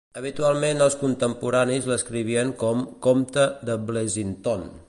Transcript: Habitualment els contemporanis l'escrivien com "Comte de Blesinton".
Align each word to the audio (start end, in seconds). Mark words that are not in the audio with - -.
Habitualment 0.19 0.79
els 0.85 0.95
contemporanis 1.01 1.91
l'escrivien 1.91 2.55
com 2.65 2.83
"Comte 3.09 3.49
de 3.71 3.81
Blesinton". 3.91 4.71